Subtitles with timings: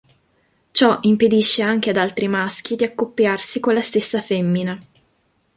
[0.71, 4.75] Ciò impedisce anche ad altri maschi di accoppiarsi con la stessa femmina.